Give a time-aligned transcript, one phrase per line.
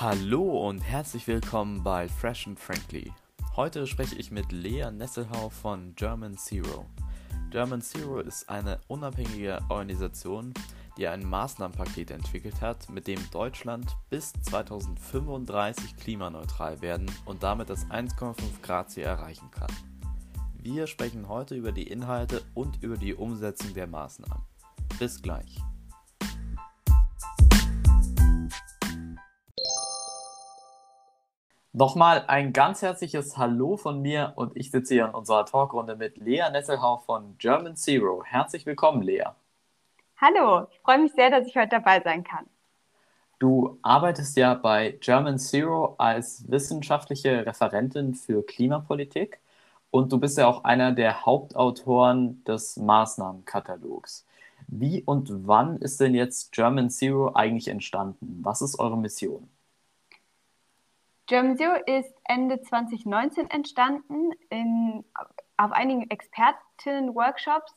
[0.00, 3.12] Hallo und herzlich willkommen bei Fresh and Frankly.
[3.54, 6.86] Heute spreche ich mit Lea Nesselhau von German Zero.
[7.50, 10.54] German Zero ist eine unabhängige Organisation,
[10.96, 17.84] die ein Maßnahmenpaket entwickelt hat, mit dem Deutschland bis 2035 klimaneutral werden und damit das
[17.88, 19.70] 1,5 Grad Ziel erreichen kann.
[20.62, 24.44] Wir sprechen heute über die Inhalte und über die Umsetzung der Maßnahmen.
[24.98, 25.58] Bis gleich.
[31.80, 36.18] Nochmal ein ganz herzliches Hallo von mir und ich sitze hier in unserer Talkrunde mit
[36.18, 38.22] Lea Nesselhau von German Zero.
[38.22, 39.24] Herzlich willkommen, Lea.
[40.18, 42.44] Hallo, ich freue mich sehr, dass ich heute dabei sein kann.
[43.38, 49.40] Du arbeitest ja bei German Zero als wissenschaftliche Referentin für Klimapolitik
[49.90, 54.26] und du bist ja auch einer der Hauptautoren des Maßnahmenkatalogs.
[54.66, 58.40] Wie und wann ist denn jetzt German Zero eigentlich entstanden?
[58.42, 59.48] Was ist eure Mission?
[61.30, 65.04] German Zero ist Ende 2019 entstanden in,
[65.56, 67.72] auf einigen Expertinnen-Workshops,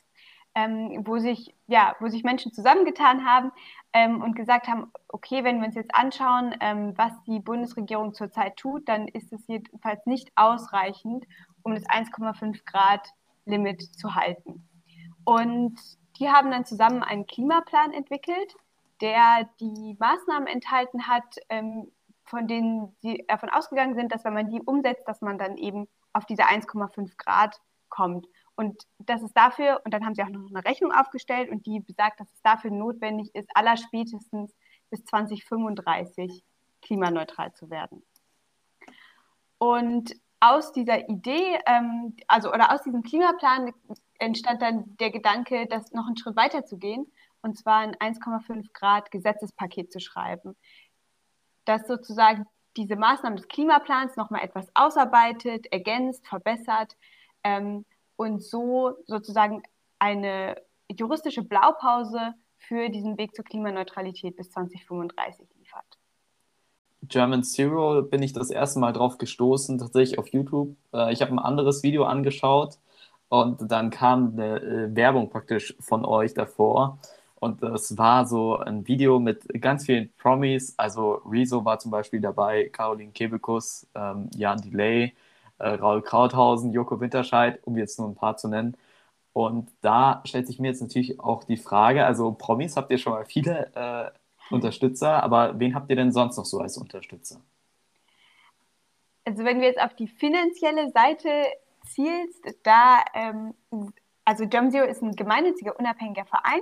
[0.56, 3.52] ähm, wo, sich, ja, wo sich Menschen zusammengetan haben
[3.94, 8.58] ähm, und gesagt haben, okay, wenn wir uns jetzt anschauen, ähm, was die Bundesregierung zurzeit
[8.58, 11.28] tut, dann ist es jedenfalls nicht ausreichend,
[11.62, 13.08] um das 1,5 Grad
[13.46, 14.68] Limit zu halten.
[15.26, 15.80] Und
[16.18, 18.56] die haben dann zusammen einen Klimaplan entwickelt,
[19.00, 21.92] der die Maßnahmen enthalten hat, ähm,
[22.34, 25.88] von denen sie davon ausgegangen sind, dass wenn man die umsetzt, dass man dann eben
[26.14, 28.25] auf diese 1,5 Grad kommt.
[28.56, 31.80] Und das ist dafür, und dann haben sie auch noch eine Rechnung aufgestellt und die
[31.80, 34.56] besagt, dass es dafür notwendig ist, allerspätestens
[34.90, 36.44] bis 2035
[36.81, 38.03] klimaneutral zu werden.
[39.59, 43.73] Und aus dieser Idee, ähm, also oder aus diesem Klimaplan
[44.18, 47.06] entstand dann der Gedanke, das noch einen Schritt weiter zu gehen
[47.44, 50.56] und zwar ein 1,5 Grad Gesetzespaket zu schreiben,
[51.66, 52.45] dass sozusagen
[52.78, 56.96] diese Maßnahmen des Klimaplans nochmal etwas ausarbeitet, ergänzt, verbessert
[57.44, 57.85] ähm,
[58.16, 59.63] und so sozusagen
[60.00, 65.85] eine juristische Blaupause für diesen Weg zur Klimaneutralität bis 2035 liefert.
[67.03, 70.75] German Zero bin ich das erste Mal drauf gestoßen, tatsächlich auf YouTube.
[70.94, 72.78] Äh, ich habe ein anderes Video angeschaut
[73.30, 77.00] und dann kam eine äh, Werbung praktisch von euch davor.
[77.44, 80.76] Und das war so ein Video mit ganz vielen Promis.
[80.78, 85.14] Also Rezo war zum Beispiel dabei, Caroline Kebekus, ähm, Jan Delay,
[85.59, 88.78] äh, Raul Krauthausen, Joko Winterscheid, um jetzt nur ein paar zu nennen.
[89.34, 93.12] Und da stellt sich mir jetzt natürlich auch die Frage, also Promis habt ihr schon
[93.12, 97.42] mal viele äh, Unterstützer, aber wen habt ihr denn sonst noch so als Unterstützer?
[99.25, 101.30] Also wenn wir jetzt auf die finanzielle Seite
[101.90, 103.54] zielst, da, ähm,
[104.24, 106.62] also Jumzio ist ein gemeinnütziger, unabhängiger Verein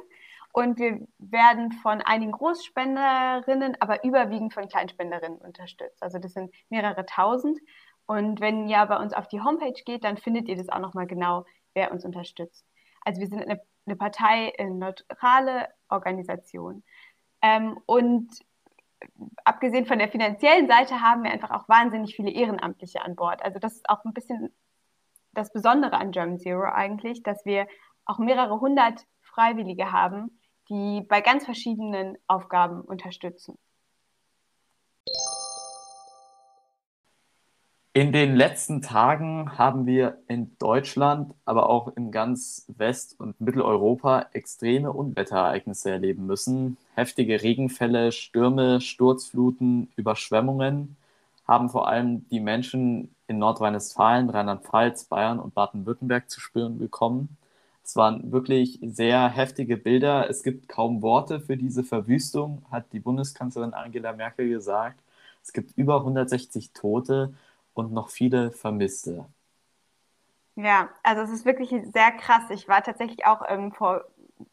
[0.53, 6.01] und wir werden von einigen Großspenderinnen, aber überwiegend von Kleinspenderinnen unterstützt.
[6.03, 7.59] Also das sind mehrere tausend.
[8.05, 11.07] Und wenn ihr bei uns auf die Homepage geht, dann findet ihr das auch nochmal
[11.07, 12.65] genau, wer uns unterstützt.
[13.05, 16.83] Also wir sind eine, eine Partei, eine neutrale Organisation.
[17.41, 18.29] Ähm, und
[19.45, 23.41] abgesehen von der finanziellen Seite haben wir einfach auch wahnsinnig viele Ehrenamtliche an Bord.
[23.43, 24.53] Also das ist auch ein bisschen
[25.33, 27.67] das Besondere an German Zero eigentlich, dass wir
[28.05, 30.40] auch mehrere hundert Freiwillige haben,
[30.71, 33.57] die bei ganz verschiedenen Aufgaben unterstützen.
[37.93, 44.27] In den letzten Tagen haben wir in Deutschland, aber auch in ganz West- und Mitteleuropa
[44.31, 46.77] extreme Unwetterereignisse erleben müssen.
[46.95, 50.95] Heftige Regenfälle, Stürme, Sturzfluten, Überschwemmungen
[51.45, 57.35] haben vor allem die Menschen in Nordrhein-Westfalen, Rheinland-Pfalz, Bayern und Baden-Württemberg zu spüren bekommen.
[57.91, 60.29] Es waren wirklich sehr heftige Bilder.
[60.29, 64.97] Es gibt kaum Worte für diese Verwüstung, hat die Bundeskanzlerin Angela Merkel gesagt.
[65.43, 67.33] Es gibt über 160 Tote
[67.73, 69.25] und noch viele Vermisste.
[70.55, 72.43] Ja, also es ist wirklich sehr krass.
[72.49, 74.05] Ich war tatsächlich auch ähm, vor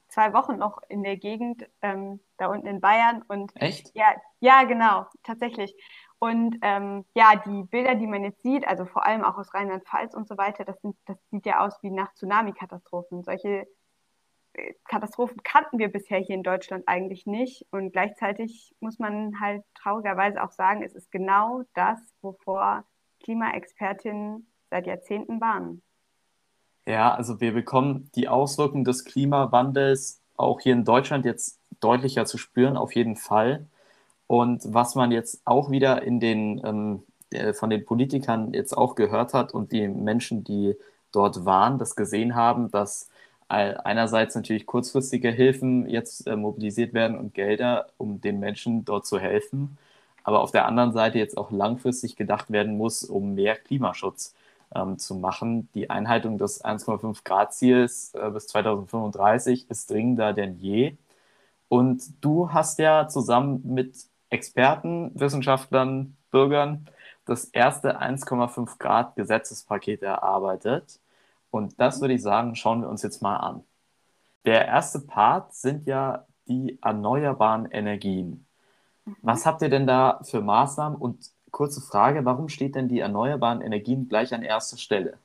[0.09, 3.23] zwei Wochen noch in der Gegend, ähm, da unten in Bayern.
[3.29, 3.95] Und Echt?
[3.95, 5.77] Ja, ja, genau, tatsächlich.
[6.20, 10.15] Und ähm, ja, die Bilder, die man jetzt sieht, also vor allem auch aus Rheinland-Pfalz
[10.15, 13.23] und so weiter, das, sind, das sieht ja aus wie nach Tsunami-Katastrophen.
[13.23, 13.69] Solche
[14.55, 17.67] äh, Katastrophen kannten wir bisher hier in Deutschland eigentlich nicht.
[17.70, 22.85] Und gleichzeitig muss man halt traurigerweise auch sagen, es ist genau das, wovor
[23.23, 25.82] Klimaexpertinnen seit Jahrzehnten warnen.
[26.87, 32.38] Ja, also wir bekommen die Auswirkungen des Klimawandels auch hier in Deutschland jetzt deutlicher zu
[32.38, 33.69] spüren, auf jeden Fall.
[34.29, 38.95] Und was man jetzt auch wieder in den, ähm, äh, von den Politikern jetzt auch
[38.97, 40.77] gehört hat und die Menschen, die
[41.13, 43.09] dort waren, das gesehen haben, dass
[43.51, 49.19] einerseits natürlich kurzfristige Hilfen jetzt äh, mobilisiert werden und Gelder, um den Menschen dort zu
[49.19, 49.79] helfen.
[50.25, 54.35] aber auf der anderen Seite jetzt auch langfristig gedacht werden muss, um mehr Klimaschutz
[54.75, 55.71] ähm, zu machen.
[55.75, 60.97] Die Einhaltung des 1,5 Grad Ziels äh, bis 2035 ist dringender denn je.
[61.69, 63.95] Und du hast ja zusammen mit
[64.31, 66.89] Experten, Wissenschaftlern, Bürgern
[67.25, 70.99] das erste 1,5 Grad Gesetzespaket erarbeitet.
[71.51, 73.65] Und das würde ich sagen, schauen wir uns jetzt mal an.
[74.45, 78.47] Der erste Part sind ja die erneuerbaren Energien.
[79.23, 80.99] Was habt ihr denn da für Maßnahmen?
[80.99, 85.19] Und kurze Frage, warum steht denn die erneuerbaren Energien gleich an erster Stelle?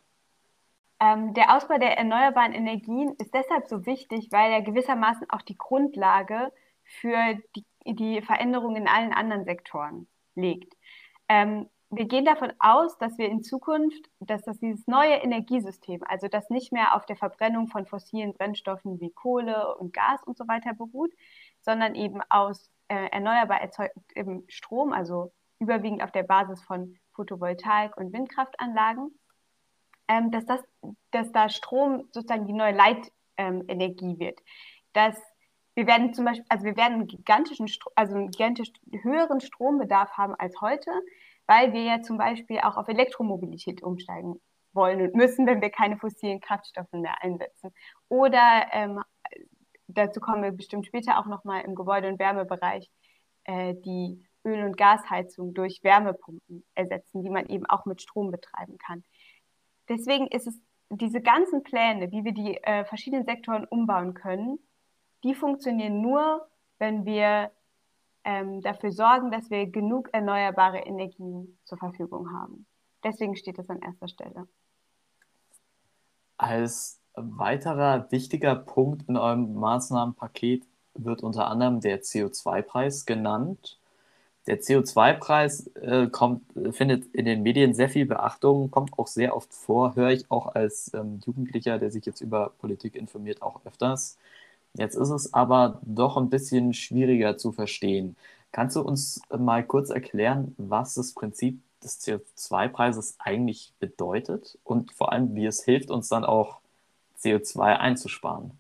[1.00, 5.58] Ähm, der Ausbau der erneuerbaren Energien ist deshalb so wichtig, weil er gewissermaßen auch die
[5.58, 6.52] Grundlage
[6.84, 7.18] für
[7.56, 10.74] die, die Veränderungen in allen anderen Sektoren legt.
[11.30, 16.28] Ähm, wir gehen davon aus, dass wir in Zukunft, dass das dieses neue Energiesystem, also
[16.28, 20.48] das nicht mehr auf der Verbrennung von fossilen Brennstoffen wie Kohle und Gas und so
[20.48, 21.12] weiter beruht,
[21.62, 28.12] sondern eben aus äh, erneuerbar erzeugtem Strom, also überwiegend auf der Basis von Photovoltaik und
[28.12, 29.18] Windkraftanlagen,
[30.08, 30.62] ähm, dass, das,
[31.12, 34.40] dass da Strom sozusagen die neue Leitenergie ähm, wird.
[34.94, 35.16] Dass
[35.76, 38.72] wir werden zum Beispiel, also wir werden einen gigantischen, also einen gigantisch
[39.02, 40.92] höheren Strombedarf haben als heute,
[41.48, 44.40] weil wir ja zum Beispiel auch auf Elektromobilität umsteigen
[44.74, 47.74] wollen und müssen, wenn wir keine fossilen Kraftstoffe mehr einsetzen.
[48.10, 49.02] Oder ähm,
[49.88, 52.90] dazu kommen wir bestimmt später auch nochmal im Gebäude- und Wärmebereich,
[53.46, 58.78] äh, die Öl- und Gasheizung durch Wärmepumpen ersetzen, die man eben auch mit Strom betreiben
[58.78, 59.04] kann.
[59.90, 60.60] Deswegen ist es
[60.90, 64.60] diese ganzen Pläne, wie wir die äh, verschiedenen Sektoren umbauen können,
[65.24, 66.48] die funktionieren nur,
[66.80, 67.52] wenn wir
[68.24, 72.66] ähm, dafür sorgen, dass wir genug erneuerbare Energien zur Verfügung haben.
[73.04, 74.48] Deswegen steht das an erster Stelle.
[76.38, 80.66] Als weiterer wichtiger Punkt in eurem Maßnahmenpaket
[80.96, 83.80] wird unter anderem der CO2-Preis genannt.
[84.46, 86.10] Der CO2-Preis äh,
[86.72, 90.48] findet in den Medien sehr viel Beachtung, kommt auch sehr oft vor, höre ich auch
[90.48, 94.18] als ähm, Jugendlicher, der sich jetzt über Politik informiert, auch öfters.
[94.76, 98.16] Jetzt ist es aber doch ein bisschen schwieriger zu verstehen.
[98.52, 105.12] Kannst du uns mal kurz erklären, was das Prinzip des CO2-Preises eigentlich bedeutet und vor
[105.12, 106.60] allem, wie es hilft, uns dann auch
[107.20, 108.58] CO2 einzusparen?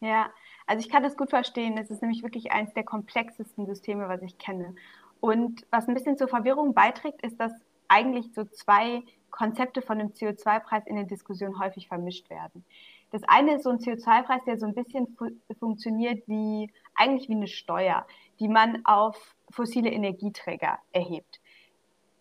[0.00, 0.30] Ja,
[0.66, 1.76] also ich kann das gut verstehen.
[1.78, 4.74] Es ist nämlich wirklich eines der komplexesten Systeme, was ich kenne.
[5.20, 7.52] Und was ein bisschen zur Verwirrung beiträgt, ist, dass
[7.88, 12.64] eigentlich so zwei Konzepte von dem CO2-Preis in der Diskussion häufig vermischt werden.
[13.12, 15.26] Das eine ist so ein CO2-Preis, der so ein bisschen fu
[15.58, 18.06] funktioniert wie eigentlich wie eine Steuer,
[18.40, 21.40] die man auf fossile Energieträger erhebt.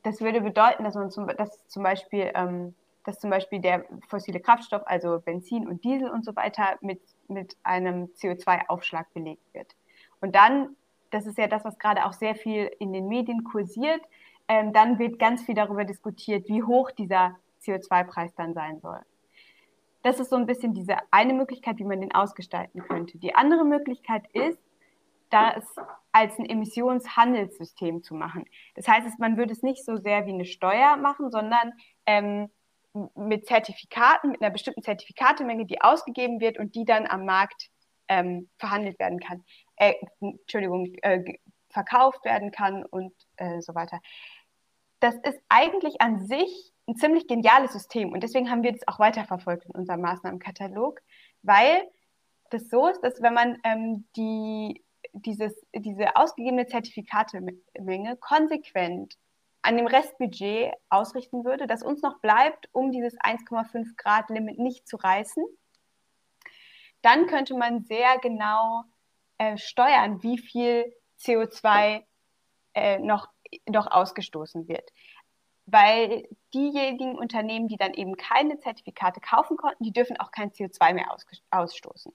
[0.03, 4.39] Das würde bedeuten, dass man zum, dass zum Beispiel ähm, dass zum Beispiel der fossile
[4.39, 9.75] Kraftstoff, also Benzin und Diesel und so weiter, mit, mit einem CO2-Aufschlag belegt wird.
[10.19, 10.75] Und dann,
[11.09, 14.01] das ist ja das, was gerade auch sehr viel in den Medien kursiert,
[14.47, 18.99] ähm, dann wird ganz viel darüber diskutiert, wie hoch dieser CO2-Preis dann sein soll.
[20.03, 23.17] Das ist so ein bisschen diese eine Möglichkeit, wie man den ausgestalten könnte.
[23.17, 24.59] Die andere Möglichkeit ist,
[25.29, 25.63] das
[26.11, 28.45] als ein Emissionshandelssystem zu machen.
[28.75, 31.73] Das heißt, man würde es nicht so sehr wie eine Steuer machen, sondern
[32.05, 32.49] ähm,
[33.15, 37.69] mit Zertifikaten, mit einer bestimmten Zertifikatemenge, die ausgegeben wird und die dann am Markt
[38.09, 39.45] ähm, verhandelt werden kann,
[39.77, 41.37] äh, Entschuldigung, äh,
[41.69, 44.01] verkauft werden kann und äh, so weiter.
[44.99, 48.11] Das ist eigentlich an sich ein ziemlich geniales System.
[48.11, 50.99] Und deswegen haben wir das auch weiterverfolgt in unserem Maßnahmenkatalog,
[51.41, 51.87] weil
[52.49, 54.83] das so ist, dass wenn man ähm, die,
[55.13, 59.17] dieses, diese ausgegebene Zertifikatemenge konsequent
[59.61, 64.87] an dem Restbudget ausrichten würde, das uns noch bleibt, um dieses 1,5 Grad Limit nicht
[64.87, 65.43] zu reißen,
[67.01, 68.83] dann könnte man sehr genau
[69.37, 72.03] äh, steuern, wie viel CO2
[72.73, 73.29] äh, noch,
[73.69, 74.91] noch ausgestoßen wird
[75.71, 80.93] weil diejenigen Unternehmen, die dann eben keine Zertifikate kaufen konnten, die dürfen auch kein CO2
[80.93, 81.15] mehr
[81.51, 82.11] ausstoßen.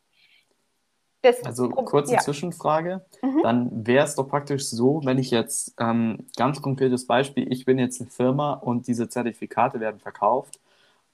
[1.23, 2.21] Das also kurze ja.
[2.21, 3.41] Zwischenfrage, mhm.
[3.43, 7.79] dann wäre es doch praktisch so, wenn ich jetzt ähm, ganz konkretes Beispiel, ich bin
[7.79, 10.61] jetzt eine Firma und diese Zertifikate werden verkauft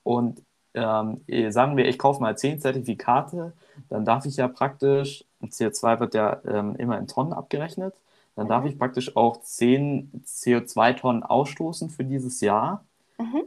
[0.02, 0.42] und
[0.75, 3.52] ähm, sagen wir, ich kaufe mal zehn Zertifikate,
[3.88, 7.94] dann darf ich ja praktisch, CO2 wird ja ähm, immer in Tonnen abgerechnet,
[8.34, 12.84] dann darf ich praktisch auch 10 CO2-Tonnen ausstoßen für dieses Jahr.
[13.18, 13.42] Mhm.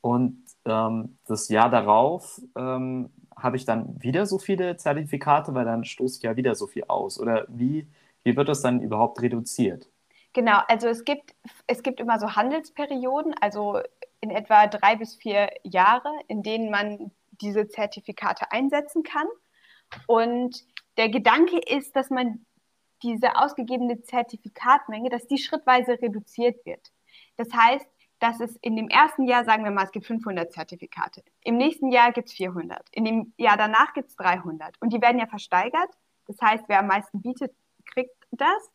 [0.00, 5.84] Und ähm, das Jahr darauf ähm, habe ich dann wieder so viele Zertifikate, weil dann
[5.84, 7.18] stoße ich ja wieder so viel aus.
[7.18, 7.86] Oder wie,
[8.22, 9.88] wie wird das dann überhaupt reduziert?
[10.32, 11.34] Genau, also es gibt,
[11.66, 13.80] es gibt immer so Handelsperioden, also
[14.20, 19.26] in etwa drei bis vier Jahre, in denen man diese Zertifikate einsetzen kann.
[20.06, 20.64] Und
[20.98, 22.44] der Gedanke ist, dass man
[23.02, 26.92] diese ausgegebene Zertifikatmenge, dass die schrittweise reduziert wird.
[27.36, 27.86] Das heißt,
[28.18, 31.22] dass es in dem ersten Jahr, sagen wir mal, es gibt 500 Zertifikate.
[31.44, 32.88] Im nächsten Jahr gibt es 400.
[32.92, 34.74] In dem Jahr danach gibt es 300.
[34.80, 35.90] Und die werden ja versteigert.
[36.26, 38.70] Das heißt, wer am meisten bietet, kriegt das.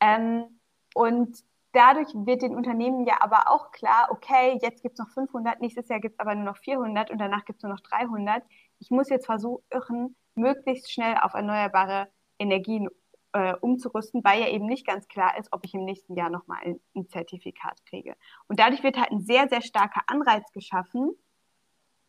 [0.00, 0.60] Ähm,
[0.94, 1.38] und
[1.72, 5.88] dadurch wird den Unternehmen ja aber auch klar, okay, jetzt gibt es noch 500, nächstes
[5.88, 8.42] Jahr gibt es aber nur noch 400 und danach gibt es nur noch 300.
[8.78, 12.88] Ich muss jetzt versuchen, möglichst schnell auf erneuerbare Energien
[13.32, 16.58] äh, umzurüsten, weil ja eben nicht ganz klar ist, ob ich im nächsten Jahr nochmal
[16.64, 18.14] ein, ein Zertifikat kriege.
[18.48, 21.12] Und dadurch wird halt ein sehr, sehr starker Anreiz geschaffen,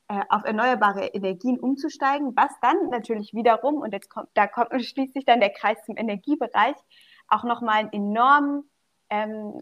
[0.09, 5.13] äh, auf erneuerbare Energien umzusteigen, was dann natürlich wiederum, und jetzt kommt, da kommt, schließt
[5.13, 6.75] sich dann der Kreis zum Energiebereich,
[7.29, 8.69] auch nochmal einen enormen
[9.09, 9.61] ähm,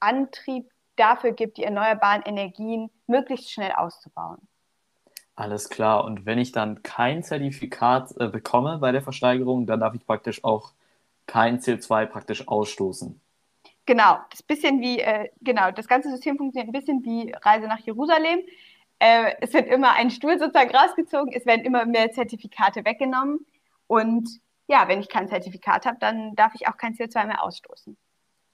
[0.00, 4.38] Antrieb dafür gibt, die erneuerbaren Energien möglichst schnell auszubauen.
[5.36, 6.04] Alles klar.
[6.04, 10.44] Und wenn ich dann kein Zertifikat äh, bekomme bei der Versteigerung, dann darf ich praktisch
[10.44, 10.72] auch
[11.26, 13.20] kein CO2 praktisch ausstoßen.
[13.86, 17.80] Genau, das bisschen wie, äh, genau, das ganze System funktioniert ein bisschen wie Reise nach
[17.80, 18.40] Jerusalem.
[18.98, 23.44] Äh, es wird immer ein Stuhl sozusagen rausgezogen, es werden immer mehr Zertifikate weggenommen.
[23.86, 27.96] Und ja, wenn ich kein Zertifikat habe, dann darf ich auch kein CO2 mehr ausstoßen.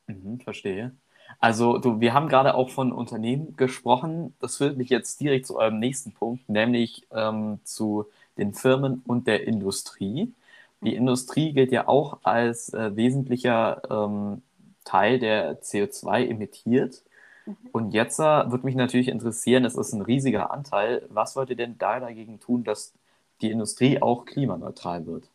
[0.08, 0.96] Mhm, verstehe.
[1.38, 4.34] Also du, wir haben gerade auch von Unternehmen gesprochen.
[4.40, 9.28] Das führt mich jetzt direkt zu eurem nächsten Punkt, nämlich ähm, zu den Firmen und
[9.28, 10.32] der Industrie.
[10.80, 14.42] Die Industrie gilt ja auch als äh, wesentlicher ähm,
[14.84, 17.02] Teil, der CO2 emittiert.
[17.46, 17.56] Mhm.
[17.72, 21.06] Und jetzt äh, würde mich natürlich interessieren, es ist ein riesiger Anteil.
[21.10, 22.94] Was wollt ihr denn da dagegen tun, dass
[23.42, 25.28] die Industrie auch klimaneutral wird?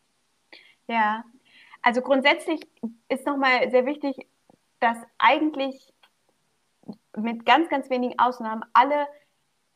[0.87, 1.23] Ja,
[1.81, 2.61] also grundsätzlich
[3.09, 4.27] ist nochmal sehr wichtig,
[4.79, 5.93] dass eigentlich
[7.15, 9.07] mit ganz, ganz wenigen Ausnahmen alle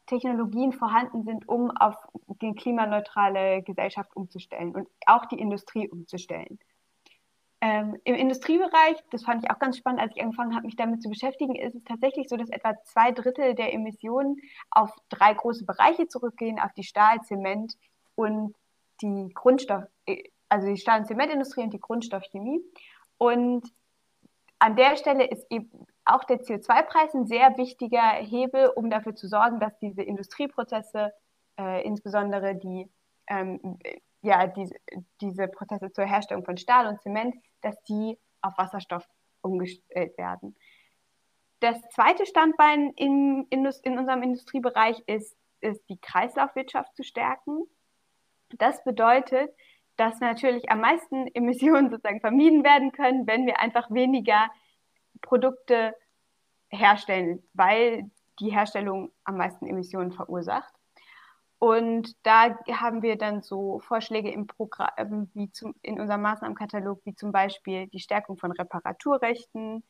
[0.10, 1.96] Technologien vorhanden sind, um auf
[2.42, 6.60] die klimaneutrale Gesellschaft umzustellen und auch die Industrie umzustellen.
[7.62, 11.04] Ähm, Im Industriebereich, das fand ich auch ganz spannend, als ich angefangen habe, mich damit
[11.04, 14.38] zu beschäftigen, ist es tatsächlich so, dass etwa zwei Drittel der Emissionen
[14.72, 17.78] auf drei große Bereiche zurückgehen, auf die Stahl-, Zement-
[18.16, 18.56] und
[19.02, 22.62] die Grundstoff, äh, also die Stahl- und Zementindustrie und die Grundstoffchemie.
[23.18, 23.68] Und
[24.58, 29.28] an der Stelle ist eben auch der CO2-Preis ein sehr wichtiger Hebel, um dafür zu
[29.28, 31.14] sorgen, dass diese Industrieprozesse,
[31.60, 32.90] äh, insbesondere die,
[33.28, 33.80] ähm,
[34.22, 34.70] ja, die,
[35.22, 39.08] diese Prozesse zur Herstellung von Stahl und Zement, dass die auf Wasserstoff
[39.42, 40.56] umgestellt werden.
[41.60, 47.64] Das zweite Standbein in, in, in unserem Industriebereich ist, ist die Kreislaufwirtschaft zu stärken.
[48.58, 49.54] Das bedeutet,
[49.98, 54.50] dass natürlich am meisten Emissionen sozusagen vermieden werden können, wenn wir einfach weniger
[55.22, 55.96] Produkte
[56.70, 58.10] herstellen, weil
[58.40, 60.74] die Herstellung am meisten Emissionen verursacht.
[61.60, 67.16] Und da haben wir dann so Vorschläge im Programm, wie zum, in unserem Maßnahmenkatalog, wie
[67.16, 69.84] zum Beispiel die Stärkung von Reparaturrechten,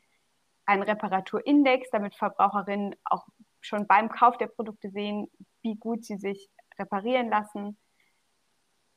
[0.65, 3.27] ein Reparaturindex, damit Verbraucherinnen auch
[3.61, 5.29] schon beim Kauf der Produkte sehen,
[5.61, 7.77] wie gut sie sich reparieren lassen.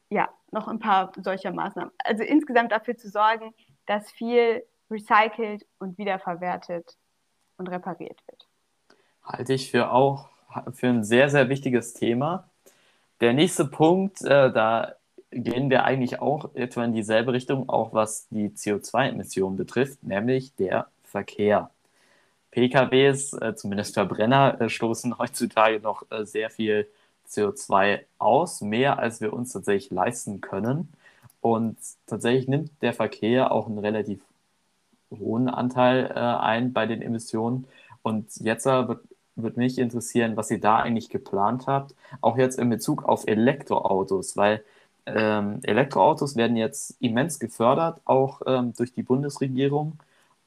[0.08, 1.92] Ja, noch ein paar solcher Maßnahmen.
[1.98, 3.54] Also insgesamt dafür zu sorgen,
[3.86, 6.96] dass viel recycelt und wiederverwertet
[7.56, 8.46] und repariert wird.
[9.24, 10.28] Halte ich für auch
[10.74, 12.48] für ein sehr, sehr wichtiges Thema.
[13.20, 14.94] Der nächste Punkt, äh, da
[15.30, 20.88] gehen wir eigentlich auch etwa in dieselbe Richtung, auch was die CO2-Emissionen betrifft, nämlich der
[21.04, 21.70] Verkehr.
[22.50, 26.86] PKWs, äh, zumindest Verbrenner, äh, stoßen heutzutage noch äh, sehr viel
[27.28, 30.92] CO2 aus, mehr als wir uns tatsächlich leisten können.
[31.40, 34.20] Und tatsächlich nimmt der Verkehr auch einen relativ
[35.18, 37.66] hohen Anteil äh, ein bei den Emissionen.
[38.02, 39.04] Und jetzt äh, wird,
[39.36, 44.36] wird mich interessieren, was ihr da eigentlich geplant habt, auch jetzt in Bezug auf Elektroautos,
[44.36, 44.64] weil
[45.06, 49.98] ähm, Elektroautos werden jetzt immens gefördert, auch ähm, durch die Bundesregierung.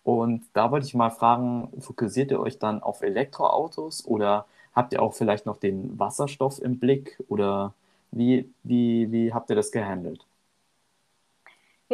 [0.04, 5.02] Und da wollte ich mal fragen, fokussiert ihr euch dann auf Elektroautos oder habt ihr
[5.02, 7.74] auch vielleicht noch den Wasserstoff im Blick oder
[8.12, 10.26] wie, wie, wie habt ihr das gehandelt?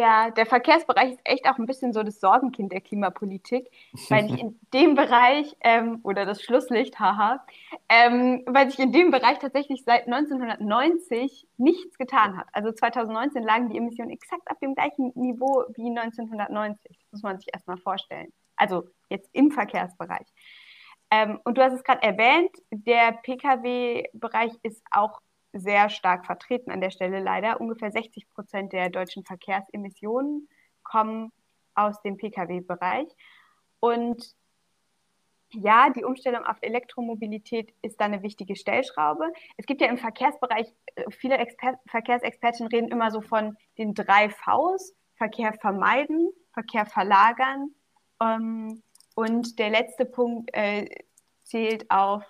[0.02, 3.70] Ja, der Verkehrsbereich ist echt auch ein bisschen so das Sorgenkind der Klimapolitik,
[4.10, 7.46] weil sich in dem Bereich, ähm, oder das Schlusslicht, haha,
[7.88, 12.48] ähm, weil sich in dem Bereich tatsächlich seit 1990 nichts getan hat.
[12.52, 16.98] Also 2019 lagen die Emissionen exakt auf dem gleichen Niveau wie 1990.
[16.98, 18.34] Das muss man sich erstmal vorstellen.
[18.56, 20.26] Also jetzt im Verkehrsbereich.
[21.12, 25.22] Ähm, und du hast es gerade erwähnt, der Pkw-Bereich ist auch
[25.54, 27.60] sehr stark vertreten an der Stelle leider.
[27.60, 30.48] Ungefähr 60 Prozent der deutschen Verkehrsemissionen
[30.84, 31.32] kommen
[31.76, 33.08] aus dem Pkw-Bereich.
[33.80, 34.36] Und
[35.54, 39.32] ja, die Umstellung auf Elektromobilität ist da eine wichtige Stellschraube.
[39.58, 44.30] Es gibt ja im Verkehrsbereich, äh, viele Exper Verkehrsexperten reden immer so von den drei
[44.30, 47.76] Vs, Verkehr vermeiden, Verkehr verlagern.
[48.22, 48.82] Ähm,
[49.16, 50.88] und der letzte Punkt äh,
[51.44, 52.24] zählt auf,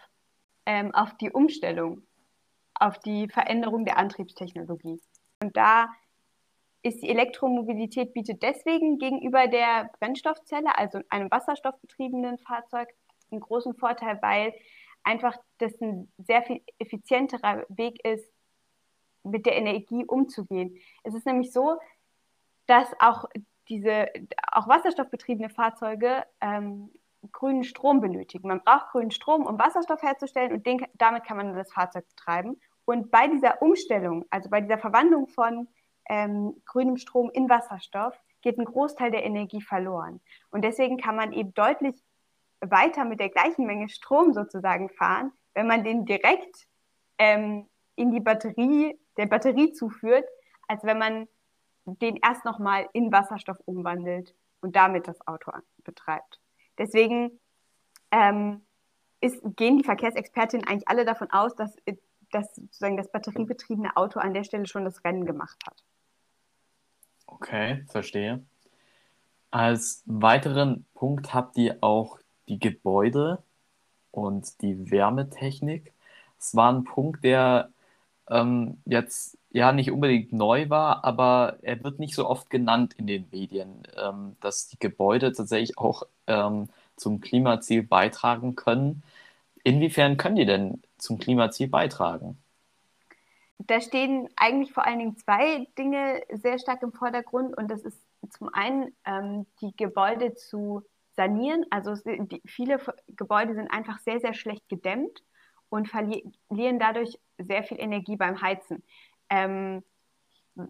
[0.66, 2.02] ähm, auf die Umstellung,
[2.82, 5.00] auf die Veränderung der Antriebstechnologie.
[5.42, 5.88] Und da
[6.84, 12.90] ist die Elektromobilität bietet deswegen gegenüber der Brennstoffzelle, also einem wasserstoffbetriebenen Fahrzeug,
[13.30, 14.54] einen großen Vorteil, weil
[15.04, 18.28] einfach das ein sehr viel effizienterer Weg ist,
[19.24, 20.76] mit der Energie umzugehen.
[21.04, 21.78] Es ist nämlich so,
[22.66, 23.26] dass auch
[23.70, 24.08] diese
[24.52, 26.92] auch wasserstoffbetriebene Fahrzeuge ähm,
[27.32, 28.48] grünen Strom benötigen.
[28.48, 32.60] Man braucht grünen Strom, um Wasserstoff herzustellen und den, damit kann man das Fahrzeug betreiben.
[32.92, 35.70] Und bei dieser Umstellung, also bei dieser Verwandlung von
[36.10, 40.20] ähm, grünem Strom in Wasserstoff, geht ein Großteil der Energie verloren.
[40.50, 41.96] Und deswegen kann man eben deutlich
[42.60, 46.68] weiter mit der gleichen Menge Strom sozusagen fahren, wenn man den direkt
[47.18, 50.28] ähm, in die Batterie, der Batterie zuführt,
[50.68, 51.30] als wenn man
[51.86, 55.54] den erst nochmal in Wasserstoff umwandelt und damit das Auto
[55.86, 56.42] betreibt.
[56.78, 57.40] Deswegen
[58.12, 58.66] ähm,
[59.22, 61.74] ist, gehen die Verkehrsexpertinnen eigentlich alle davon aus, dass,
[62.32, 65.84] dass sozusagen das batteriebetriebene Auto an der Stelle schon das Rennen gemacht hat.
[67.28, 68.44] Okay, verstehe.
[69.52, 73.44] Als weiteren Punkt habt ihr auch die Gebäude
[74.12, 75.94] und die Wärmetechnik.
[76.40, 77.72] Es war ein Punkt, der
[78.30, 83.08] ähm, jetzt ja nicht unbedingt neu war, aber er wird nicht so oft genannt in
[83.08, 89.04] den Medien, ähm, dass die Gebäude tatsächlich auch ähm, zum Klimaziel beitragen können.
[89.64, 92.42] Inwiefern können die denn zum Klimaziel beitragen?
[93.58, 98.00] Da stehen eigentlich vor allen Dingen zwei Dinge sehr stark im Vordergrund und das ist
[98.30, 100.84] zum einen ähm, die Gebäude zu
[101.16, 101.66] sanieren.
[101.70, 105.24] Also die, viele Gebäude sind einfach sehr, sehr schlecht gedämmt
[105.70, 108.84] und verlieren dadurch sehr viel Energie beim Heizen.
[109.30, 109.84] Ähm,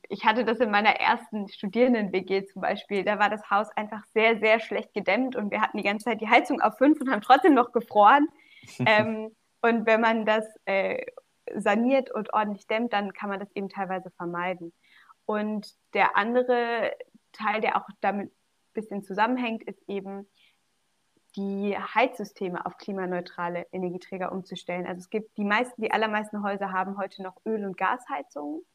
[0.09, 3.03] ich hatte das in meiner ersten Studierenden-WG zum Beispiel.
[3.03, 6.21] Da war das Haus einfach sehr, sehr schlecht gedämmt und wir hatten die ganze Zeit
[6.21, 8.27] die Heizung auf fünf und haben trotzdem noch gefroren.
[8.85, 11.05] ähm, und wenn man das äh,
[11.55, 14.73] saniert und ordentlich dämmt, dann kann man das eben teilweise vermeiden.
[15.25, 16.93] Und der andere
[17.31, 18.35] Teil, der auch damit ein
[18.73, 20.27] bisschen zusammenhängt, ist eben
[21.35, 24.85] die Heizsysteme auf klimaneutrale Energieträger umzustellen.
[24.85, 28.65] Also es gibt die meisten, die allermeisten Häuser haben heute noch Öl- und Gasheizungen.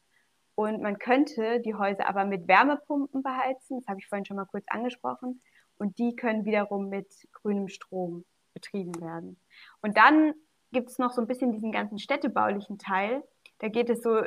[0.55, 3.79] Und man könnte die Häuser aber mit Wärmepumpen beheizen.
[3.79, 5.43] Das habe ich vorhin schon mal kurz angesprochen.
[5.77, 9.39] Und die können wiederum mit grünem Strom betrieben werden.
[9.81, 10.33] Und dann
[10.71, 13.23] gibt es noch so ein bisschen diesen ganzen städtebaulichen Teil.
[13.59, 14.23] Da geht es so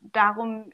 [0.00, 0.72] darum,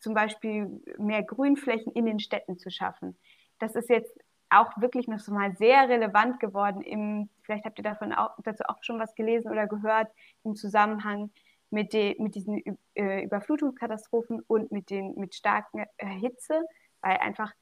[0.00, 3.16] zum Beispiel mehr Grünflächen in den Städten zu schaffen.
[3.58, 6.82] Das ist jetzt auch wirklich noch so mal sehr relevant geworden.
[6.82, 10.08] Im, vielleicht habt ihr davon auch, dazu auch schon was gelesen oder gehört
[10.42, 11.30] im Zusammenhang
[11.70, 12.62] mit, de, mit diesen
[12.94, 16.62] äh, Überflutungskatastrophen und mit, den, mit starken äh, Hitze,
[17.00, 17.52] weil einfach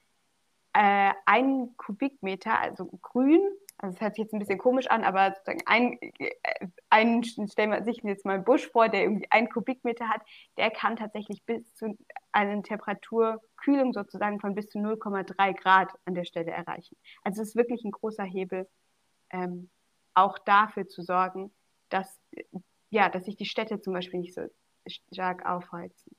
[0.73, 3.41] äh, ein Kubikmeter, also grün,
[3.81, 7.71] also es hört sich jetzt ein bisschen komisch an, aber sozusagen ein, äh, ein stellen
[7.71, 10.21] wir sich jetzt mal einen Busch vor, der irgendwie ein Kubikmeter hat,
[10.57, 11.97] der kann tatsächlich bis zu
[12.33, 16.97] einer Temperaturkühlung sozusagen von bis zu 0,3 Grad an der Stelle erreichen.
[17.23, 18.67] Also es ist wirklich ein großer Hebel,
[19.29, 19.69] ähm,
[20.13, 21.53] auch dafür zu sorgen,
[21.87, 22.19] dass,
[22.89, 24.41] ja, dass sich die Städte zum Beispiel nicht so
[25.13, 26.15] stark aufheizen.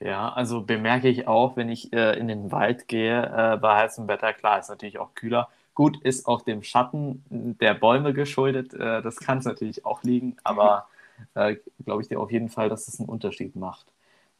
[0.00, 4.08] Ja, also bemerke ich auch, wenn ich äh, in den Wald gehe, äh, bei heißem
[4.08, 7.24] Wetter, klar, ist natürlich auch kühler, Gut, ist auch dem Schatten
[7.60, 8.74] der Bäume geschuldet.
[8.74, 10.86] Äh, das kann es natürlich auch liegen, aber
[11.34, 13.86] äh, glaube ich dir auf jeden Fall, dass es einen Unterschied macht.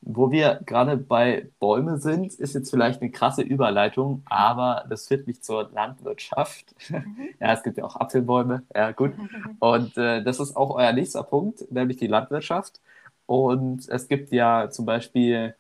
[0.07, 5.27] Wo wir gerade bei Bäume sind, ist jetzt vielleicht eine krasse Überleitung, aber das führt
[5.27, 6.75] mich zur Landwirtschaft.
[6.91, 7.31] Mhm.
[7.41, 9.13] ja, es gibt ja auch Apfelbäume, ja gut.
[9.61, 12.81] Und äh, das ist auch euer nächster Punkt, nämlich die Landwirtschaft.
[13.27, 15.55] Und es gibt ja zum Beispiel,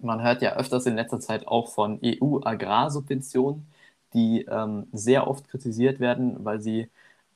[0.00, 3.66] man hört ja öfters in letzter Zeit auch von EU-Agrarsubventionen
[4.14, 6.88] die ähm, sehr oft kritisiert werden, weil sie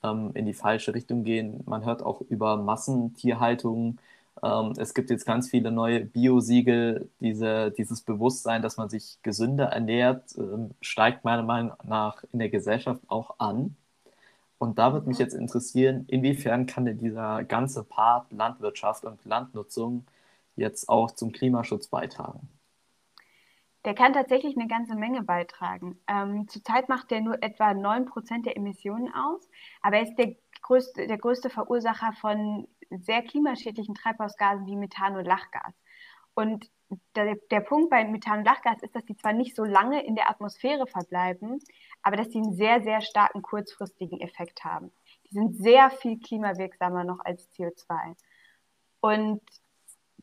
[0.02, 1.62] ähm, in die falsche Richtung gehen.
[1.66, 3.98] Man hört auch über Massentierhaltung.
[4.42, 7.08] Ähm, es gibt jetzt ganz viele neue Biosiegel.
[7.20, 12.50] Diese, dieses Bewusstsein, dass man sich gesünder ernährt, ähm, steigt meiner Meinung nach in der
[12.50, 13.76] Gesellschaft auch an.
[14.58, 20.06] Und da würde mich jetzt interessieren, inwiefern kann denn dieser ganze Part Landwirtschaft und Landnutzung
[20.56, 22.48] jetzt auch zum Klimaschutz beitragen?
[23.84, 26.00] Der kann tatsächlich eine ganze Menge beitragen.
[26.08, 29.48] Ähm, zurzeit macht er nur etwa 9% der Emissionen aus,
[29.82, 35.26] aber er ist der größte, der größte Verursacher von sehr klimaschädlichen Treibhausgasen wie Methan und
[35.26, 35.74] Lachgas.
[36.34, 36.70] Und
[37.14, 40.14] der, der Punkt bei Methan und Lachgas ist, dass die zwar nicht so lange in
[40.14, 41.60] der Atmosphäre verbleiben,
[42.02, 44.92] aber dass sie einen sehr, sehr starken kurzfristigen Effekt haben.
[45.26, 48.16] Die sind sehr viel klimawirksamer noch als CO2.
[49.00, 49.42] Und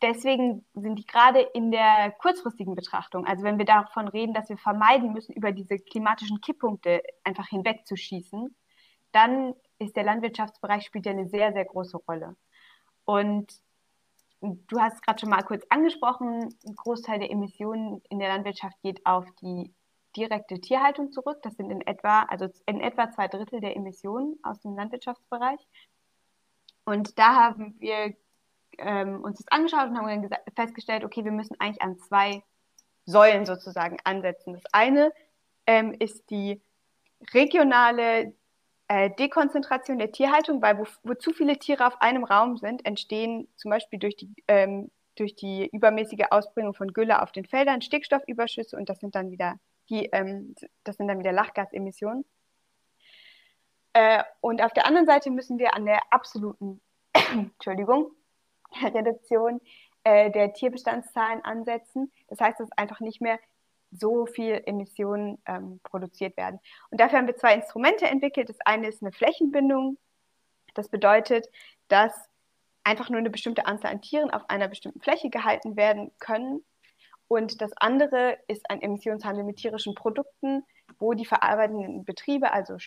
[0.02, 4.58] deswegen sind die gerade in der kurzfristigen Betrachtung, also wenn wir davon reden, dass wir
[4.58, 8.56] vermeiden müssen, über diese klimatischen Kipppunkte einfach hinwegzuschießen,
[9.12, 12.36] dann ist der Landwirtschaftsbereich spielt ja eine sehr, sehr große Rolle.
[13.06, 13.52] Und
[14.42, 19.06] du hast gerade schon mal kurz angesprochen, ein Großteil der Emissionen in der Landwirtschaft geht
[19.06, 19.74] auf die
[20.16, 21.40] direkte Tierhaltung zurück.
[21.44, 25.60] Das sind in etwa, also in etwa zwei Drittel der Emissionen aus dem Landwirtschaftsbereich.
[26.86, 28.16] Und da haben wir
[28.78, 32.44] ähm, uns das angeschaut und haben dann festgestellt, okay, wir müssen eigentlich an zwei
[33.06, 34.54] Säulen sozusagen ansetzen.
[34.54, 35.12] Das eine
[35.68, 36.62] ähm, ist die
[37.34, 38.34] regionale
[38.88, 43.48] äh, Dekonzentration der Tierhaltung, weil wo, wo, zu viele Tiere auf einem Raum sind, entstehen
[43.56, 48.76] zum Beispiel durch die, ähm, durch die übermäßige Ausbringung von Gülle auf den Feldern Stickstoffüberschüsse
[48.76, 49.56] und das sind dann wieder
[49.90, 52.26] die, ähm, das sind dann wieder Lachgasemissionen.
[53.94, 56.82] Äh, und auf der anderen Seite müssen wir an der absoluten
[57.34, 58.12] Entschuldigung,
[58.84, 59.62] Reduktion
[60.04, 62.12] äh, der Tierbestandszahlen ansetzen.
[62.28, 63.40] Das heißt, dass einfach nicht mehr
[63.92, 66.60] so viel Emissionen ähm, produziert werden.
[66.90, 68.50] Und dafür haben wir zwei Instrumente entwickelt.
[68.50, 69.98] Das eine ist eine Flächenbindung.
[70.74, 71.50] Das bedeutet,
[71.90, 72.14] dass
[72.84, 76.64] einfach nur eine bestimmte Anzahl an Tieren auf einer bestimmten Fläche gehalten werden können.
[77.28, 80.64] Und das andere ist ein Emissionshandel mit tierischen Produkten,
[81.00, 82.80] wo die verarbeitenden Betriebe, also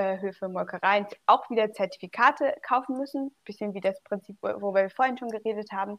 [0.00, 3.34] Schlachthöfe, Molkereien, auch wieder Zertifikate kaufen müssen.
[3.44, 5.98] Bisschen wie das Prinzip, worüber wir vorhin schon geredet haben.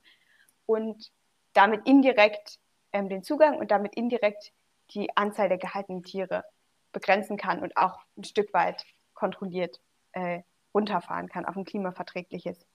[0.65, 1.11] Und
[1.53, 2.59] damit indirekt
[2.93, 4.53] ähm, den Zugang und damit indirekt
[4.93, 6.43] die Anzahl der gehaltenen Tiere
[6.91, 9.79] begrenzen kann und auch ein Stück weit kontrolliert
[10.13, 10.41] äh,
[10.73, 12.65] runterfahren kann auf ein klimaverträgliches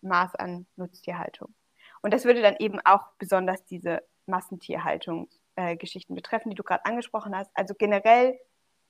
[0.00, 1.54] Maß an Nutztierhaltung.
[2.02, 7.36] Und das würde dann eben auch besonders diese Massentierhaltungsgeschichten äh, betreffen, die du gerade angesprochen
[7.36, 7.50] hast.
[7.54, 8.38] Also generell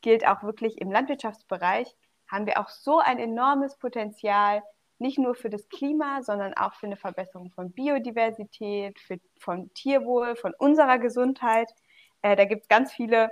[0.03, 1.97] gilt auch wirklich im Landwirtschaftsbereich,
[2.29, 4.63] haben wir auch so ein enormes Potenzial,
[4.99, 10.37] nicht nur für das Klima, sondern auch für eine Verbesserung von Biodiversität, für, von Tierwohl,
[10.37, 11.69] von unserer Gesundheit.
[12.23, 13.31] Äh, da gibt es ganz viele,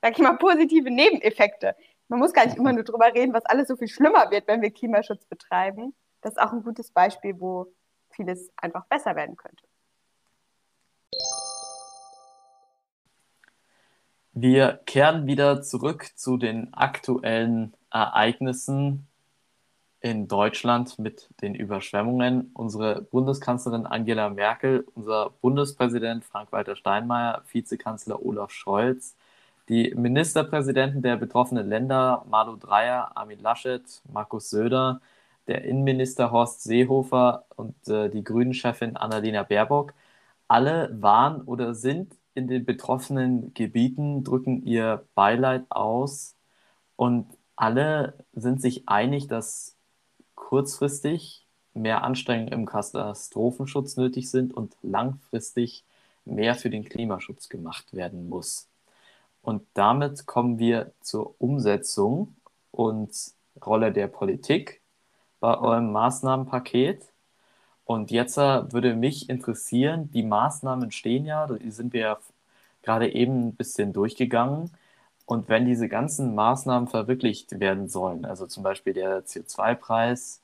[0.00, 1.74] sag ich mal, positive Nebeneffekte.
[2.08, 4.62] Man muss gar nicht immer nur darüber reden, was alles so viel schlimmer wird, wenn
[4.62, 5.94] wir Klimaschutz betreiben.
[6.20, 7.66] Das ist auch ein gutes Beispiel, wo
[8.10, 9.64] vieles einfach besser werden könnte.
[14.40, 19.08] Wir kehren wieder zurück zu den aktuellen Ereignissen
[20.00, 22.52] in Deutschland mit den Überschwemmungen.
[22.54, 29.16] Unsere Bundeskanzlerin Angela Merkel, unser Bundespräsident Frank-Walter Steinmeier, Vizekanzler Olaf Scholz,
[29.68, 35.00] die Ministerpräsidenten der betroffenen Länder Malu Dreyer, Armin Laschet, Markus Söder,
[35.48, 39.94] der Innenminister Horst Seehofer und äh, die Grünen-Chefin Annalena Baerbock,
[40.46, 46.36] alle waren oder sind in den betroffenen Gebieten, drücken ihr Beileid aus
[46.96, 49.76] und alle sind sich einig, dass
[50.36, 55.84] kurzfristig mehr Anstrengungen im Katastrophenschutz nötig sind und langfristig
[56.24, 58.68] mehr für den Klimaschutz gemacht werden muss.
[59.42, 62.36] Und damit kommen wir zur Umsetzung
[62.70, 63.10] und
[63.64, 64.80] Rolle der Politik
[65.40, 67.02] bei eurem Maßnahmenpaket.
[67.84, 72.18] Und jetzt äh, würde mich interessieren, die Maßnahmen stehen ja, die sind wir ja
[72.88, 74.70] gerade eben ein bisschen durchgegangen.
[75.26, 80.40] Und wenn diese ganzen Maßnahmen verwirklicht werden sollen, also zum Beispiel der CO2-Preis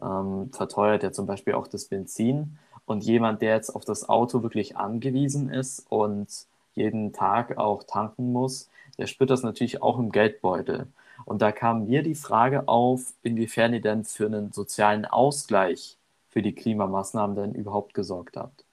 [0.00, 2.56] ähm, verteuert ja zum Beispiel auch das Benzin
[2.86, 6.28] und jemand, der jetzt auf das Auto wirklich angewiesen ist und
[6.74, 10.86] jeden Tag auch tanken muss, der spürt das natürlich auch im Geldbeutel.
[11.24, 15.96] Und da kam mir die Frage auf, inwiefern ihr denn für einen sozialen Ausgleich
[16.28, 18.64] für die Klimamaßnahmen denn überhaupt gesorgt habt.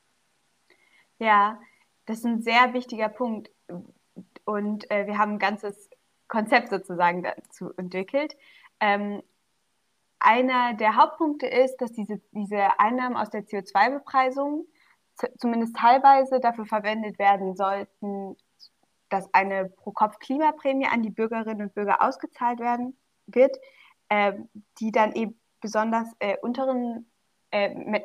[1.18, 1.58] Ja,
[2.06, 3.50] das ist ein sehr wichtiger Punkt.
[4.46, 5.90] Und äh, wir haben ein ganzes
[6.28, 8.36] Konzept sozusagen dazu entwickelt.
[8.80, 9.22] Ähm,
[10.20, 14.66] einer der Hauptpunkte ist, dass diese, diese Einnahmen aus der CO2-Bepreisung
[15.38, 18.36] zumindest teilweise dafür verwendet werden sollten,
[19.10, 23.58] dass eine Pro-Kopf-Klimaprämie an die Bürgerinnen und Bürger ausgezahlt werden wird,
[24.10, 24.34] äh,
[24.80, 27.10] die dann eben besonders äh, unteren,
[27.52, 28.02] äh,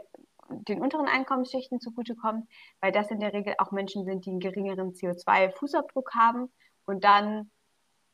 [0.51, 2.49] den unteren Einkommensschichten zugutekommt,
[2.81, 6.51] weil das in der Regel auch Menschen sind, die einen geringeren CO2-Fußabdruck haben
[6.87, 7.51] und dann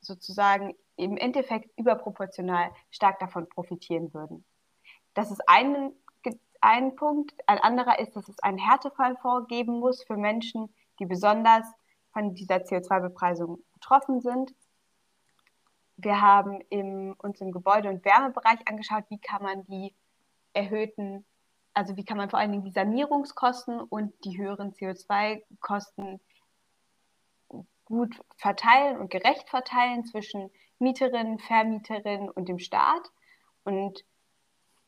[0.00, 4.44] sozusagen im Endeffekt überproportional stark davon profitieren würden.
[5.14, 5.92] Das ist ein,
[6.60, 7.34] ein Punkt.
[7.46, 11.66] Ein anderer ist, dass es einen Härtefall vorgeben muss für Menschen, die besonders
[12.12, 14.54] von dieser CO2-Bepreisung betroffen sind.
[15.98, 19.94] Wir haben im, uns im Gebäude- und Wärmebereich angeschaut, wie kann man die
[20.52, 21.24] erhöhten,
[21.76, 26.20] also wie kann man vor allen Dingen die Sanierungskosten und die höheren CO2-Kosten
[27.84, 33.12] gut verteilen und gerecht verteilen zwischen Mieterinnen, Vermieterinnen und dem Staat.
[33.62, 34.06] Und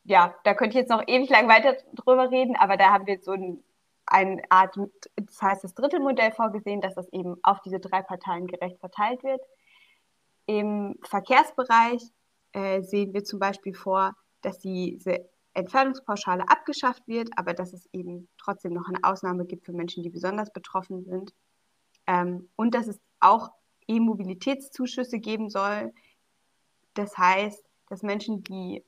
[0.05, 3.15] ja, da könnte ich jetzt noch ewig lang weiter drüber reden, aber da haben wir
[3.15, 3.63] jetzt so ein,
[4.07, 4.75] eine Art,
[5.17, 9.23] das heißt das dritte Modell vorgesehen, dass das eben auf diese drei Parteien gerecht verteilt
[9.23, 9.43] wird.
[10.47, 12.03] Im Verkehrsbereich
[12.55, 18.29] äh, sehen wir zum Beispiel vor, dass diese Entfernungspauschale abgeschafft wird, aber dass es eben
[18.39, 21.35] trotzdem noch eine Ausnahme gibt für Menschen, die besonders betroffen sind.
[22.07, 23.51] Ähm, und dass es auch
[23.89, 25.93] E-Mobilitätszuschüsse geben soll.
[26.95, 28.85] Das heißt, dass Menschen, die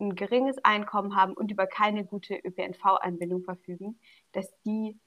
[0.00, 3.98] ein geringes Einkommen haben und über keine gute ÖPNV-Anbindung verfügen,
[4.32, 4.98] dass die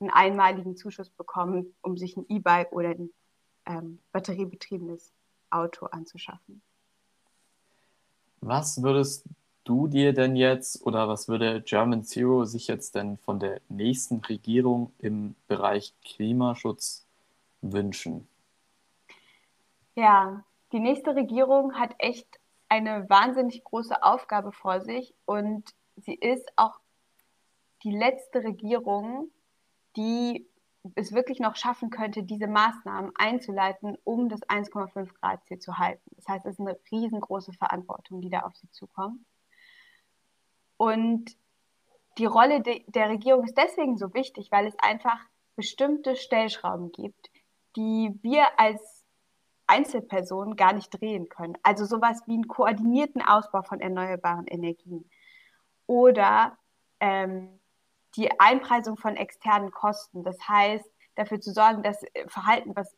[0.00, 3.10] einen einmaligen Zuschuss bekommen, um sich ein E-Bike oder ein
[3.66, 5.12] ähm, batteriebetriebenes
[5.50, 6.62] Auto anzuschaffen.
[8.40, 9.24] Was würdest
[9.68, 14.16] du dir denn jetzt oder was würde German Zero sich jetzt denn von der nächsten
[14.20, 17.06] Regierung im Bereich Klimaschutz
[17.60, 18.26] wünschen?
[19.94, 26.50] Ja, die nächste Regierung hat echt eine wahnsinnig große Aufgabe vor sich und sie ist
[26.56, 26.78] auch
[27.82, 29.30] die letzte Regierung,
[29.96, 30.46] die
[30.94, 36.10] es wirklich noch schaffen könnte, diese Maßnahmen einzuleiten, um das 1,5 Grad Ziel zu halten.
[36.16, 39.20] Das heißt, es ist eine riesengroße Verantwortung, die da auf sie zukommt.
[40.78, 41.36] Und
[42.16, 45.18] die Rolle de der Regierung ist deswegen so wichtig, weil es einfach
[45.54, 47.30] bestimmte Stellschrauben gibt,
[47.76, 49.04] die wir als
[49.66, 51.58] Einzelpersonen gar nicht drehen können.
[51.62, 55.08] Also sowas wie einen koordinierten Ausbau von erneuerbaren Energien
[55.86, 56.56] oder
[57.00, 57.60] ähm,
[58.16, 60.24] die Einpreisung von externen Kosten.
[60.24, 62.96] Das heißt, dafür zu sorgen, dass äh, Verhalten, was,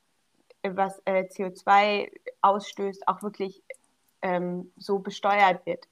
[0.63, 2.11] was äh, CO2
[2.43, 3.63] ausstößt, auch wirklich
[4.23, 5.89] ähm, so besteuert wird.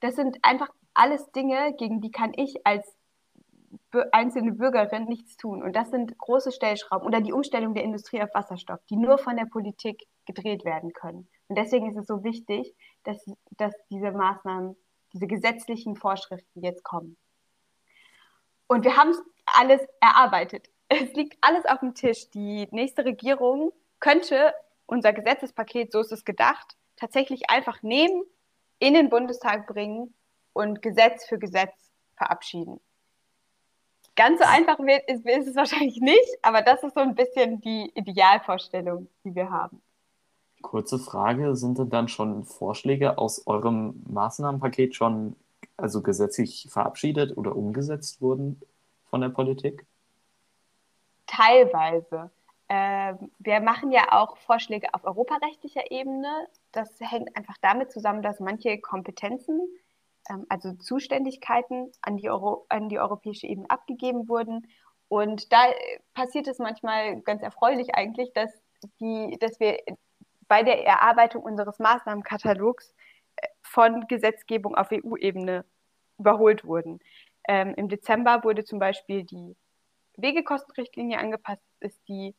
[0.00, 2.96] Das sind einfach alles Dinge, gegen die kann ich als
[4.12, 5.62] einzelne Bürgerin nichts tun.
[5.62, 9.36] Und das sind große Stellschrauben oder die Umstellung der Industrie auf Wasserstoff, die nur von
[9.36, 11.28] der Politik gedreht werden können.
[11.48, 14.76] Und deswegen ist es so wichtig, dass, dass diese Maßnahmen,
[15.12, 17.16] diese gesetzlichen Vorschriften jetzt kommen.
[18.66, 20.68] Und wir haben es alles erarbeitet.
[20.88, 22.30] Es liegt alles auf dem Tisch.
[22.30, 24.54] Die nächste Regierung könnte
[24.86, 28.22] unser Gesetzespaket, so ist es gedacht, tatsächlich einfach nehmen,
[28.78, 30.14] in den Bundestag bringen
[30.54, 31.74] und Gesetz für Gesetz
[32.16, 32.80] verabschieden.
[34.16, 37.60] Ganz so einfach wird, ist, ist es wahrscheinlich nicht, aber das ist so ein bisschen
[37.60, 39.82] die Idealvorstellung, die wir haben.
[40.62, 45.36] Kurze Frage, sind denn dann schon Vorschläge aus eurem Maßnahmenpaket schon
[45.76, 48.60] also gesetzlich verabschiedet oder umgesetzt wurden
[49.10, 49.84] von der Politik?
[51.26, 52.30] Teilweise.
[52.68, 56.46] Ähm, wir machen ja auch Vorschläge auf europarechtlicher Ebene.
[56.72, 59.60] Das hängt einfach damit zusammen, dass manche Kompetenzen
[60.48, 64.66] also Zuständigkeiten an die, Euro, an die europäische Ebene abgegeben wurden.
[65.08, 68.50] Und da äh, passiert es manchmal ganz erfreulich eigentlich, dass,
[69.00, 69.78] die, dass wir
[70.48, 72.94] bei der Erarbeitung unseres Maßnahmenkatalogs
[73.36, 75.64] äh, von Gesetzgebung auf EU-Ebene
[76.18, 77.00] überholt wurden.
[77.46, 79.56] Ähm, Im Dezember wurde zum Beispiel die
[80.16, 82.34] Wegekostenrichtlinie angepasst, ist die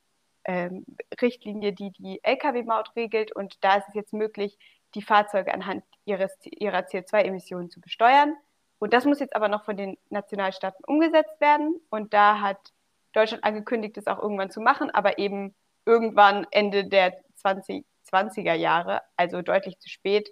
[0.46, 0.86] ähm,
[1.22, 3.36] Richtlinie, die die Lkw-Maut regelt.
[3.36, 4.58] Und da ist es jetzt möglich,
[4.96, 8.36] die Fahrzeuge anhand ihres, ihrer CO2-Emissionen zu besteuern.
[8.80, 11.80] Und das muss jetzt aber noch von den Nationalstaaten umgesetzt werden.
[11.90, 12.74] Und da hat
[13.14, 15.54] Deutschland angekündigt, das auch irgendwann zu machen, aber eben
[15.86, 20.30] irgendwann Ende der 2020er Jahre, also deutlich zu spät.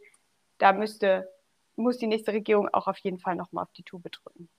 [0.57, 1.29] Da müsste,
[1.75, 4.49] muss die nächste Regierung auch auf jeden Fall nochmal auf die Tube drücken.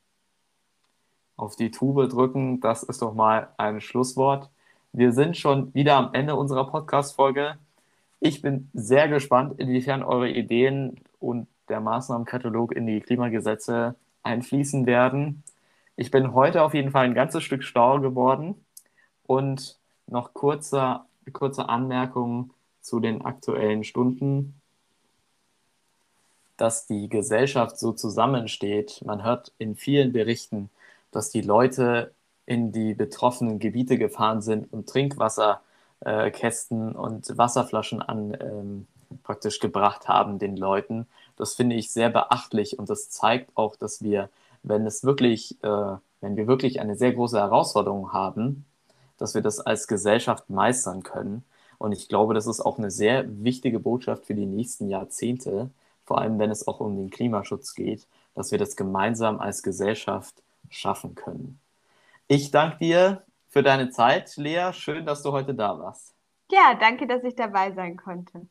[1.37, 4.51] Auf die Tube drücken, das ist doch mal ein Schlusswort.
[4.93, 7.59] Wir sind schon wieder am Ende unserer Podcast-Folge.
[8.21, 15.43] Ich bin sehr gespannt, inwiefern eure Ideen und der Maßnahmenkatalog in die Klimagesetze einfließen werden.
[15.97, 18.55] Ich bin heute auf jeden Fall ein ganzes Stück schlauer geworden.
[19.27, 21.01] Und noch kurze,
[21.33, 24.61] kurze Anmerkung zu den aktuellen Stunden,
[26.57, 29.03] dass die Gesellschaft so zusammensteht.
[29.05, 30.71] Man hört in vielen Berichten,
[31.11, 32.13] dass die Leute
[32.47, 35.63] in die betroffenen Gebiete gefahren sind, um Trinkwasser
[36.05, 38.87] äh, Kästen und Wasserflaschen an ähm,
[39.23, 41.07] praktisch gebracht haben den Leuten.
[41.37, 44.29] Das finde ich sehr beachtlich und das zeigt auch, dass wir,
[44.63, 48.65] wenn es wirklich, äh, wenn wir wirklich eine sehr große Herausforderung haben,
[49.19, 51.45] dass wir das als Gesellschaft meistern können.
[51.79, 55.71] Und ich glaube, das ist auch eine sehr wichtige Botschaft für die nächsten Jahrzehnte,
[56.05, 60.43] vor allem wenn es auch um den Klimaschutz geht, dass wir das gemeinsam als Gesellschaft
[60.71, 61.61] schaffen können.
[62.27, 63.23] Ich danke dir
[63.55, 64.73] für deine Zeit, Lea.
[64.73, 66.13] Schön, dass du heute da warst.
[66.51, 68.49] Ja, danke, dass ich dabei sein konnte.